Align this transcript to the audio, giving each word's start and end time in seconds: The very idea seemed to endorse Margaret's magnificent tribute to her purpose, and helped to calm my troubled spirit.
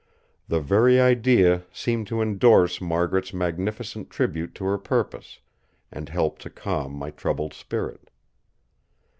The 0.47 0.59
very 0.59 0.99
idea 0.99 1.61
seemed 1.71 2.07
to 2.07 2.23
endorse 2.23 2.81
Margaret's 2.81 3.35
magnificent 3.35 4.09
tribute 4.09 4.55
to 4.55 4.63
her 4.65 4.79
purpose, 4.79 5.41
and 5.91 6.09
helped 6.09 6.41
to 6.41 6.49
calm 6.49 6.91
my 6.93 7.11
troubled 7.11 7.53
spirit. 7.53 8.09